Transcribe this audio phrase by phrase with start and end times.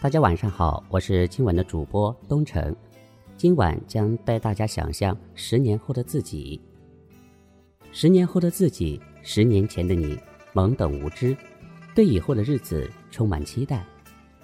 [0.00, 2.74] 大家晚上好，我是今晚的主播东城。
[3.36, 6.60] 今晚将带大家想象十年后的自己。
[7.90, 10.16] 十年后的自己，十年前的你，
[10.54, 11.36] 懵懂无知，
[11.96, 13.84] 对以后的日子充满期待。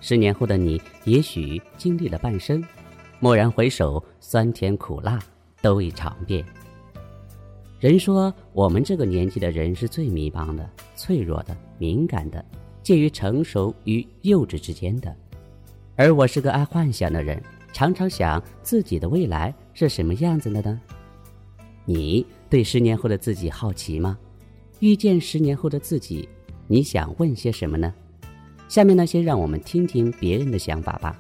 [0.01, 2.61] 十年后的你，也许经历了半生，
[3.21, 5.21] 蓦然回首，酸甜苦辣
[5.63, 6.45] 都已尝遍。
[7.79, 12.45] 人说，我们这个年纪的人是最迷茫的、脆弱的、敏感的，
[12.83, 15.15] 介于成熟与幼稚之间的。
[15.97, 17.41] 而我是个爱幻想的人，
[17.73, 20.81] 常常想自己的未来是什么样子的呢？
[21.85, 24.19] 你对十年后的自己好奇吗？
[24.81, 26.29] 遇见十年后的自己，
[26.67, 27.95] 你想问些什么呢？
[28.69, 31.17] 下面呢，先让我们听听别人的想法吧。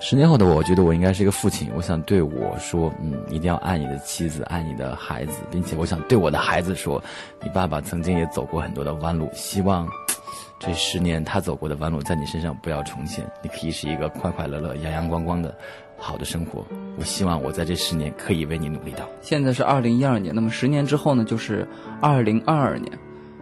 [0.00, 1.70] 十年后的我，我觉得我应该是一个父亲。
[1.76, 7.00] 我想对我说，嗯，一定要爱你的妻子，爱你的孩子，并且我想对我的孩子说，
[7.40, 9.88] 你爸爸曾经也走过很多的弯路，希望。
[10.58, 13.24] 这十年他走过的弯路，在你身上不要重现。
[13.42, 15.54] 你可以是一个快快乐乐、阳阳光光的
[15.96, 16.64] 好的生活。
[16.98, 19.08] 我希望我在这十年可以为你努力到。
[19.20, 21.66] 现在是二零一二年，那么十年之后呢，就是
[22.00, 22.92] 二零二二年。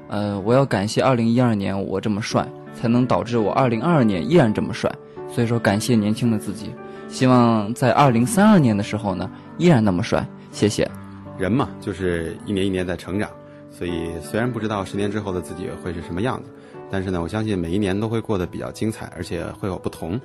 [0.09, 4.93] 呃，我要感谢二零一二年我这么帅，才能导致我二零二二年依然这么帅。
[5.31, 6.71] 所以说，感谢年轻的自己。
[7.09, 10.27] 希望在二零三二年的时候呢，依然那么帅。
[10.51, 10.91] 谢谢。
[11.39, 13.31] 人嘛，就是一年一年在成长，
[13.71, 16.51] 所以虽然不知道十年之后的自己会是什么样子。
[16.93, 20.21] 但是呢，我相信每一年都会过得比较精彩，而且会有不同。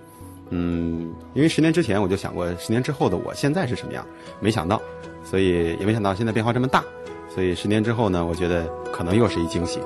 [0.49, 4.05] 嗯，因为十年之前我就想过，十年之后的我现在是什么样，
[4.41, 4.81] 没想到，
[5.23, 6.83] 所以也没想到现在变化这么大。
[7.33, 9.79] 所以十年之后呢，我觉得可能又是一惊喜。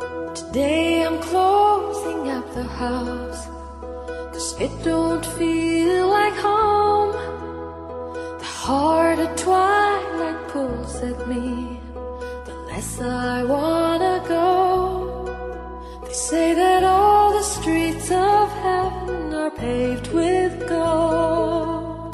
[16.13, 22.13] Say that all the streets of heaven are paved with gold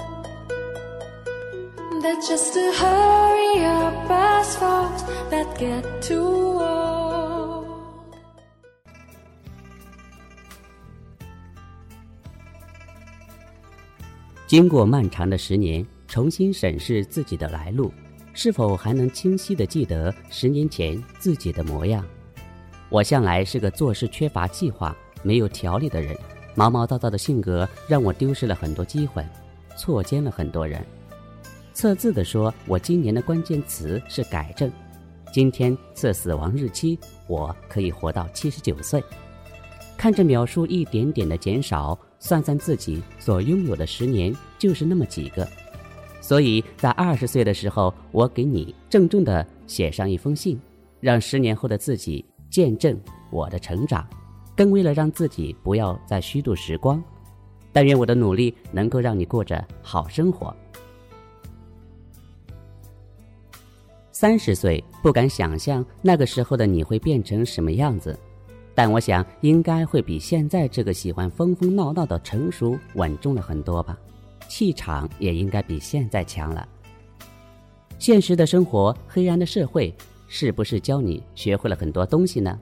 [2.03, 7.65] that just to hurry up as folks that get too old
[14.45, 17.91] 经过漫长的十年重新审视自己的来路
[18.33, 22.05] 是否还能清晰的记得十年前自己的模样
[22.89, 26.17] 我向来是个做事缺乏计划、没有条理的人，
[26.55, 29.25] 毛毛躁躁的性格让我丢失了很多机会，
[29.77, 30.83] 错肩了很多人。
[31.73, 34.71] 测字的说，我今年的关键词是改正。
[35.33, 39.03] 今天测死亡日期，我可以活到七十九岁。
[39.97, 45.47] 看着秒数一点点的减少，算算自己所拥有的十年，就是那么几个。
[46.21, 50.59] 所以在二十岁的时候，我给你郑重的写上一封信，
[51.01, 52.23] 让十年后的自己。
[52.49, 52.99] 见证
[53.29, 54.07] 我的成长，
[54.55, 57.01] 更为了让自己不要再虚度时光。
[57.71, 60.55] 但愿我的努力能够让你过着好生活。
[64.11, 68.17] 三十岁不敢想象那个时候的你会变成什么样子，
[68.73, 73.95] 但我想应该会比现在这个喜欢疯疯闹闹的成熟稳重了很多吧，
[74.47, 76.67] 气场也应该比现在强了。
[77.99, 79.93] 现实的生活，黑暗的社会。
[80.27, 82.59] 是不是教你学会了很多东西呢？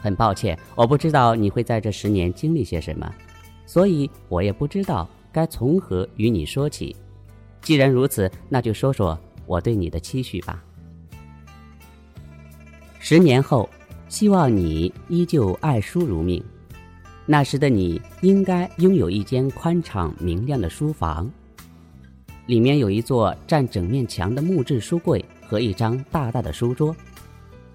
[0.00, 3.10] 很抱歉，我不知道你会在这十年经历些什么，
[3.64, 6.94] 所以我也不知道该从何与你说起。
[7.62, 10.62] 既然如此，那就说说我对你的期许吧。
[12.98, 13.68] 十年后，
[14.08, 16.42] 希望你依旧爱书如命。
[17.24, 21.30] 那时的你应该拥有一间宽敞明亮的书房，
[22.46, 25.24] 里面有一座占整面墙的木质书柜。
[25.48, 26.94] 和一张大大的书桌，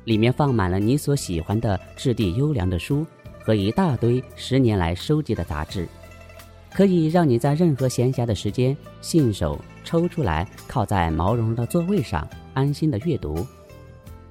[0.06, 3.06] 里面放满了你所喜欢的质地优良的书
[3.44, 5.88] 和一大堆十年来收集的杂志，
[6.74, 13.46] 可以让你在任何闲暇的时间信手抽出来，靠在毛茸茸的座位上安心的阅读。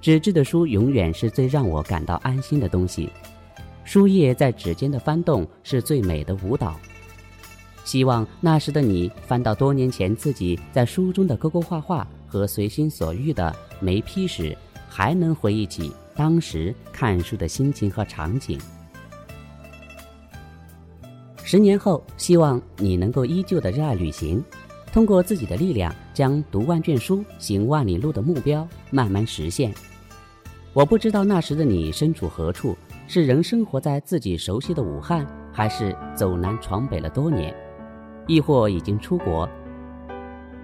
[0.00, 3.10] 纸质的书永远是最让我感到安心的东西，
[3.84, 6.78] 书页在指尖的翻动是最美的舞蹈。
[7.84, 14.56] 希望那时的你翻到多年前自己在书中的勾勾画画和随心所欲的没批时，
[14.88, 18.60] 还能回忆起当时看书的心情和场景。
[21.42, 24.44] 十年后，希望你能够依旧的热爱旅行，
[24.92, 29.72] 通过自己的力量，将读万卷书、行万里路的目标慢慢实现。
[30.74, 32.76] 我不知道那时的你身处何处，
[33.06, 37.54] 是仍生活在自己熟悉的武汉，还是走南闯北了多年。
[38.26, 39.48] 亦或已经出国，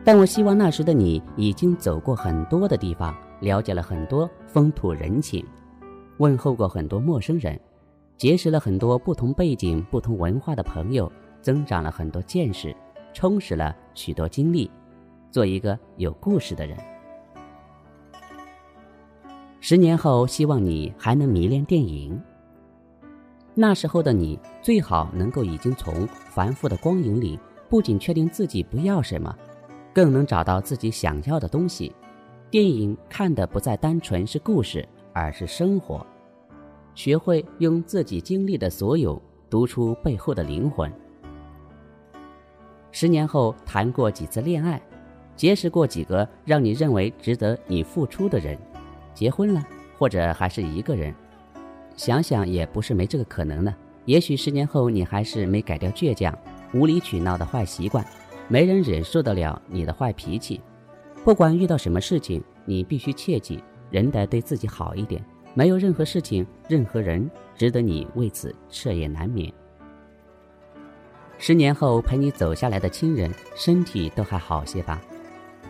[0.05, 5.43] 但我希望那时的你已经走过很多的地方，了解了很多风土人情，
[6.19, 7.59] 问候过很多陌生人，
[8.19, 11.11] 结识了很多不同背景、不同文化的朋友，
[11.41, 12.77] 增长了很多见识，
[13.15, 14.71] 充实了许多经历，
[15.31, 16.77] 做一个有故事的人。
[19.61, 22.21] 十年后，希望你还能迷恋电影。
[23.55, 27.41] 那时候的你，最好能够已经从繁复的光影里。
[27.71, 29.35] 不仅确定自己不要什么，
[29.95, 31.95] 更能找到自己想要的东西。
[32.51, 36.05] 电影看的不再单纯是故事，而是生活。
[36.95, 40.93] 学会用自己经历的所有读出背后的灵魂。
[42.93, 44.81] 十年后谈过几次恋爱，
[45.35, 48.57] 结识过几个让你认为值得你付出的人，
[49.15, 49.65] 结婚了，
[49.99, 51.15] 或者还是一个人。
[51.97, 53.75] 想想也不是没这个可能呢。
[54.05, 56.37] 也许十年后你还是没改掉倔强。
[56.73, 58.05] 无理取闹的坏习惯，
[58.49, 60.61] 没人忍受得了你的坏脾气。
[61.25, 65.25] 不管遇到什么事情，你必须切记，人得对自己好一点。
[65.55, 69.53] 没有任何事情、任何人值得你为此彻夜难眠。
[71.39, 75.01] 十年后陪你走下来的亲人，身体都还好些吧？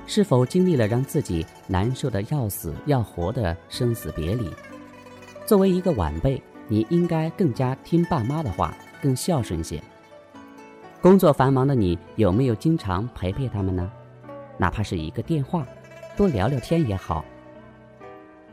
[0.06, 4.50] 是否经历了让自己难受的要死要活的生死别离？
[5.46, 9.82] 作为一个晚辈，你应该更加听爸妈的话，更孝顺些。
[11.04, 13.92] 工作繁忙的你有没有经常陪陪他们呢？
[14.56, 15.66] 哪怕是一个电话，
[16.16, 17.22] 多聊聊天也好。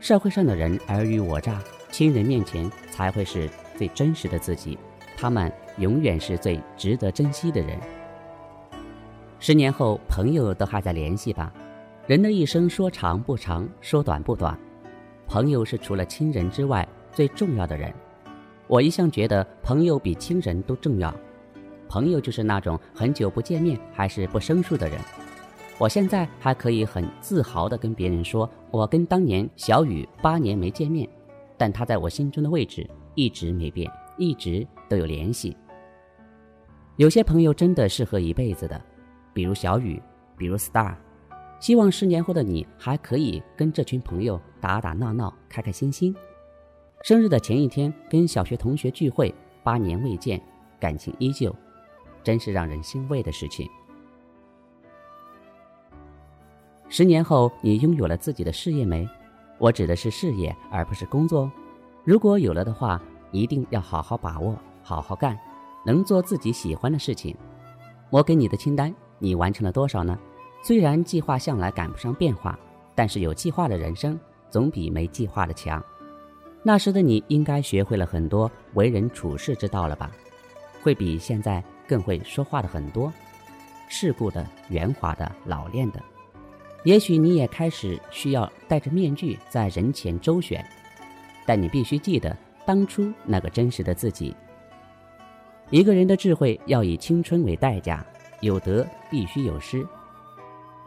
[0.00, 4.78] 社会上的人尔虞我诈，亲人面前才会是最真实的自己，
[5.16, 7.80] 他们永远是最值得珍惜的人。
[9.38, 11.50] 十年后，朋友都还在联系吧？
[12.06, 14.54] 人的一生说长不长，说短不短，
[15.26, 17.90] 朋友是除了亲人之外最重要的人。
[18.66, 21.10] 我一向觉得朋友比亲人都重要。
[21.92, 24.98] 朋友就是那种很久不见面还是不生疏的人。
[25.76, 31.06] 我现在还可以很自豪地跟别人说，我跟当年小雨八年没见面，
[31.58, 35.54] 但他在我心中的位置一直没变，一直都有联系。
[36.96, 38.80] 有些朋友真的适合一辈子的，
[39.34, 40.02] 比如小雨，
[40.38, 40.94] 比如 Star。
[41.60, 46.16] 希望十年后的你还可以跟这群朋友打打闹闹，开开心心。
[47.02, 50.40] 生日的前一天跟小学同学聚会，八年未见，
[50.80, 51.54] 感情依旧。
[52.22, 53.68] 真是让人欣慰的事情。
[56.88, 59.08] 十年后，你拥有了自己的事业没？
[59.58, 61.50] 我指的是事业，而不是工作。
[62.04, 63.00] 如果有了的话，
[63.30, 65.38] 一定要好好把握，好好干，
[65.86, 67.34] 能做自己喜欢的事情。
[68.10, 70.18] 我给你的清单，你完成了多少呢？
[70.62, 72.58] 虽然计划向来赶不上变化，
[72.94, 75.82] 但是有计划的人生总比没计划的强。
[76.62, 80.10] 那时的你应该学会了很多为人处事之道了吧？
[80.82, 81.64] 会比现在。
[81.92, 83.12] 更会说话的很多，
[83.86, 86.00] 世故的、圆滑的、老练的。
[86.84, 90.64] 也许你也开始需要戴着面具在人前周旋，
[91.44, 92.34] 但你必须记得
[92.64, 94.34] 当初那个真实的自己。
[95.68, 98.02] 一个人的智慧要以青春为代价，
[98.40, 99.86] 有得必须有失。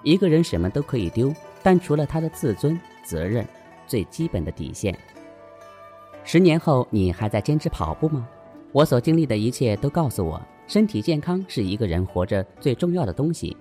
[0.02, 1.32] 一个人什么都可以丢，
[1.62, 3.48] 但除了他的自尊、责任，
[3.86, 4.98] 最基本的底线。
[6.24, 8.28] 十年后，你还在坚持跑步吗？
[8.72, 10.42] 我所经历的一切都告诉我。
[10.68, 13.56] 身体健康是一个人活着最重要的东西，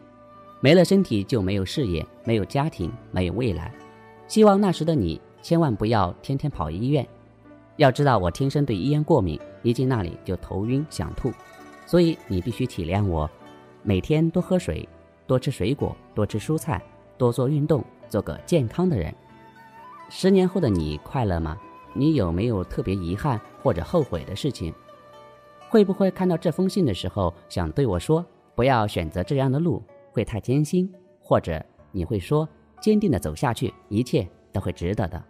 [0.60, 3.72] 没了身体就没有事业，没有家庭，没有未来。
[4.26, 7.06] 希望那时的你千万不要天天跑医院。
[7.76, 11.30] 要知道我天生对医院过敏，一进那里就头晕想吐，
[11.86, 13.28] 所以你必须体谅我。
[13.82, 14.88] 每天多喝水，
[15.26, 16.82] 多吃水果，多吃蔬菜，
[17.18, 19.14] 多做运动，做个健康的人。
[20.08, 21.58] 十年后的你快乐吗？
[21.92, 24.72] 你有没有特别遗憾或者后悔的事情？
[25.74, 30.88] 会不会看到这封信的时候，想对我说不要选择这样的路，会太艰辛？
[31.20, 32.48] 或者你会说，
[32.80, 35.20] 坚定的走下去，一切都会值得的。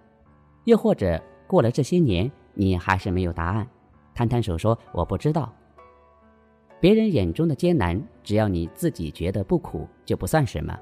[0.65, 3.67] 又或者过了这些年，你还是没有答案，
[4.15, 5.51] 摊摊手说我不知道。
[6.79, 10.75] 别人眼中的艰难，只要你自己觉得不苦，就不算什么；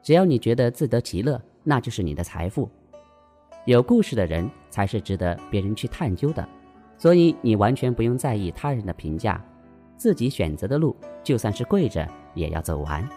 [0.00, 2.70] 只要你觉得自得其乐，那就是你的财富。
[3.66, 6.48] 有故事的人才是值得别人去探究的，
[6.98, 9.42] 所以你完全不用在意他人的评价，
[9.96, 13.08] 自己选择的路，就算是跪着也要走完。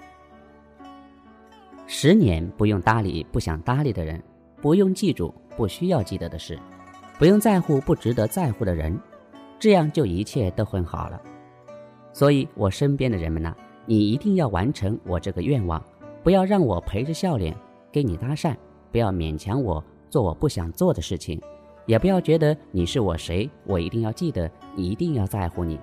[1.88, 4.21] 十年不用搭理不想搭理的人，
[4.61, 6.57] 不用记住不需要记得的事，
[7.19, 8.97] 不用在乎不值得在乎的人，
[9.59, 11.21] 这样就一切都很好了。
[12.13, 15.83] 所以，我身边的人们呢，你一定要完成我这个愿望，
[16.23, 17.55] 不要让我陪着笑脸
[17.91, 18.55] 跟你搭讪，
[18.91, 21.41] 不要勉强我做我不想做的事情，
[21.85, 25.79] 也不要觉得你是我谁，我一定要记得，一定要在乎你。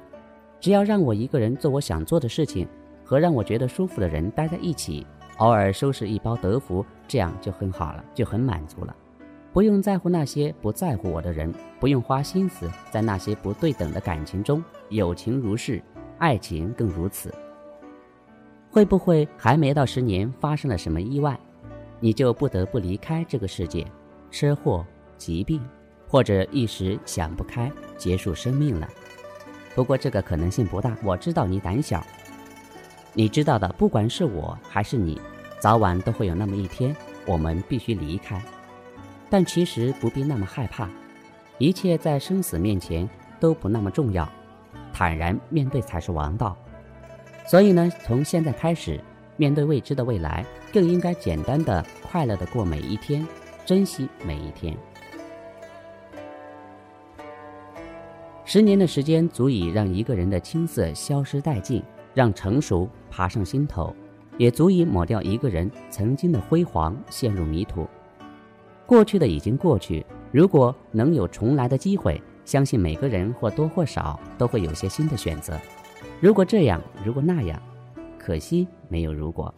[0.61, 2.67] 只要让我一个人做我想做的事情，
[3.05, 5.07] 和让我觉得舒服的人待在一起，
[5.39, 8.95] 偶尔收拾一包德芙，这样就很好了，就很满足了。
[9.53, 15.83] 不用在乎那些不在乎我的人，不用花心思在那些不对等的感情中，友情如是。
[16.19, 17.33] 爱情更如此。
[18.71, 21.39] 会不会还没到十年，发生了什么意外，
[22.01, 23.87] 你就不得不离开这个世界？
[24.29, 24.85] 车祸、
[25.17, 25.63] 疾病，
[26.09, 28.89] 或者一时想不开，结束生命了？
[29.75, 30.97] 不过这个可能性不大。
[31.05, 32.05] 我知道你胆小，
[33.13, 33.69] 你知道的。
[33.79, 35.21] 不管是我还是你，
[35.61, 36.97] 早晚都会有那么一天，
[37.27, 38.43] 我们必须离开。
[39.31, 40.89] 但其实不必那么害怕，
[41.59, 44.27] 一切在生死面前都不那么重要。
[44.93, 46.57] 坦然面对才是王道，
[47.47, 48.99] 所以呢，从现在开始，
[49.37, 53.25] 面对未知的未来，更应该简单的、快乐的过每一天，
[53.65, 54.77] 珍惜每一天。
[58.51, 61.83] 十年的时间足以让一个人的青涩消失殆尽，
[62.15, 63.95] 让成熟爬上心头，
[64.39, 67.87] 也足以抹掉一个人曾经的辉煌，陷入迷途。
[68.87, 70.03] 过去的已经过去，
[70.33, 72.19] 如果能有重来的机会。
[72.47, 75.61] 相信每个人或多或少都会有些新的选择。
[76.19, 77.61] 如果这样，如果那样，
[78.19, 79.55] 可惜没有如果。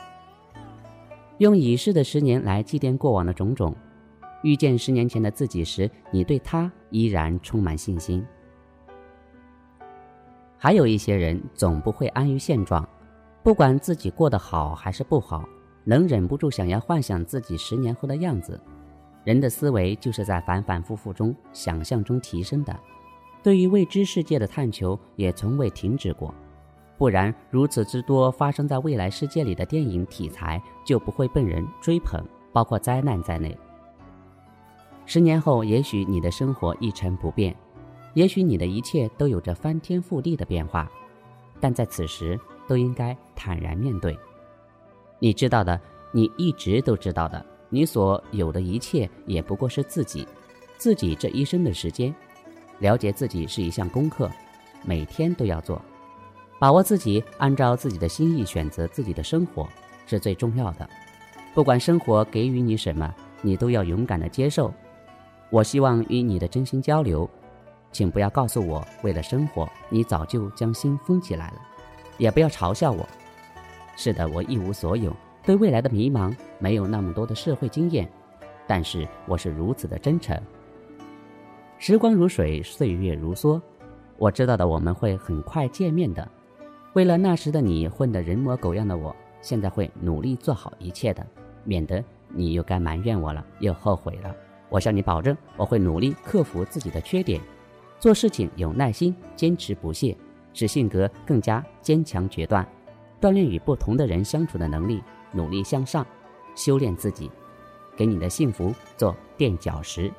[1.38, 3.72] 用已逝的十年来祭奠过往的种种，
[4.42, 8.26] 遇见十年前的自己时，你对他依然充满信心。
[10.62, 12.86] 还有一些人总不会安于现状，
[13.42, 15.48] 不管自己过得好还是不好，
[15.84, 18.60] 能忍不住想要幻想自己十年后的样子。
[19.24, 22.78] 人的思维就是在反反复复中、想象中提升的，
[23.42, 26.34] 对于未知世界的探求也从未停止过。
[26.98, 33.56] 不然，如此之多发生在未来世界里的电影题材就不会被人追捧，包括灾难在内。
[35.06, 37.56] 十年后，也许你的生活一成不变，
[38.14, 40.90] 也许你的一切都有着翻天覆地的变化，
[41.60, 44.18] 但在此时都应该坦然面对。
[45.18, 45.80] 你知道的，
[46.12, 47.44] 你一直都知道的。
[47.68, 50.26] 你所有的一切也不过是自己，
[50.76, 52.12] 自己这一生的时间，
[52.80, 54.28] 了解自己是一项功课，
[54.84, 55.80] 每天都要做，
[56.58, 59.68] 把握自己，按照自己的心意选择自己的生活
[60.04, 60.90] 是最重要的。
[61.54, 64.74] 不管生活给予你什么，你都要勇敢的接受。
[65.48, 67.28] 我希望与你的真心交流，
[67.92, 71.62] 请不要告诉我为了生活你早就将心封起来了，
[72.18, 73.08] 也不要嘲笑我。
[73.96, 75.14] 是的，我一无所有。
[75.42, 78.08] 对未来的迷茫，没有那么多的社会经验，
[78.66, 80.38] 但是我是如此的真诚。
[81.78, 83.60] 时光如水，岁月如梭，
[84.18, 86.28] 我知道的，我们会很快见面的。
[86.92, 91.26] 为了那时的你混得人模狗样的我，现在会努力做好一切的，
[91.64, 94.34] 免得你又该埋怨我了，又后悔了。
[94.68, 97.40] 我向你保证，我会努力克服自己的缺点，
[98.00, 100.16] 做事情有耐心，坚持不懈，
[100.54, 102.66] 使性格更加坚强决断，
[103.20, 105.02] 锻炼与不同的人相处的能力。
[105.32, 106.04] 努力向上，
[106.56, 107.30] 修炼自己，
[107.94, 110.10] 给你的幸福做垫脚石。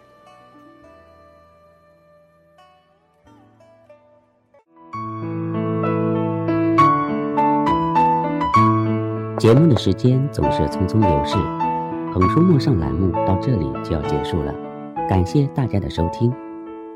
[9.38, 11.36] 节目的时间总是匆匆流逝，
[12.14, 14.54] 横书陌上栏目到这里就要结束了。
[15.10, 16.32] 感谢大家的收听。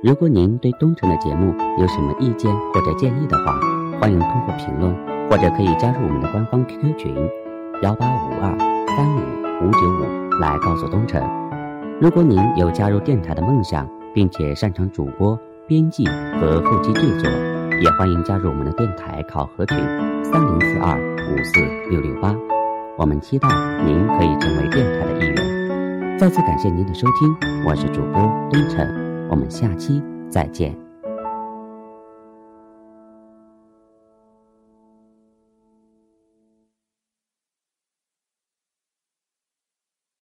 [0.05, 3.59] 如果您对东城的节目有什么意见或者建议的话，
[3.99, 4.95] 欢迎通过评论
[5.27, 7.15] 或者可以加入我们的官方 QQ 群。
[7.81, 8.55] 幺八五二
[8.95, 11.19] 三五五九五来告诉东城。
[11.99, 15.35] 如果您有加入电台的梦想，并且擅长主播、
[15.65, 16.05] 编辑
[16.39, 17.27] 和后期制作，
[17.81, 19.75] 也欢迎加入我们的电台考核群
[20.23, 20.95] 三零四二
[21.33, 21.59] 五四
[21.89, 22.31] 六六八。
[22.95, 23.49] 我们期待
[23.83, 26.19] 您可以成为电台的一员。
[26.19, 27.35] 再次感谢您的收听，
[27.65, 28.21] 我是主播
[28.51, 28.87] 东城，
[29.29, 30.84] 我们下期再见。